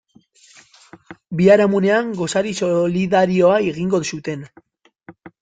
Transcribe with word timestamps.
Biharamunean 1.41 2.09
gosari 2.21 2.55
solidarioa 2.61 3.61
egingo 3.75 4.01
zuten. 4.11 4.45